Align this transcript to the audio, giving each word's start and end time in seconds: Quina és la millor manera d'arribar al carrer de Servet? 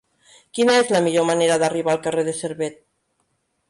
Quina 0.59 0.77
és 0.85 0.89
la 0.95 1.03
millor 1.09 1.29
manera 1.31 1.59
d'arribar 1.65 1.97
al 1.97 2.05
carrer 2.09 2.27
de 2.31 2.39
Servet? 2.43 2.85